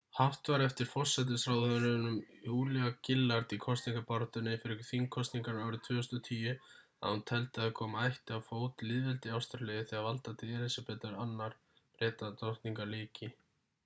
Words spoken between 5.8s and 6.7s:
2010